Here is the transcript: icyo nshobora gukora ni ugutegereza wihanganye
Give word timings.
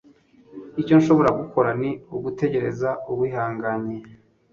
icyo 0.81 0.93
nshobora 0.99 1.29
gukora 1.39 1.69
ni 1.81 1.91
ugutegereza 2.15 2.89
wihanganye 3.19 3.97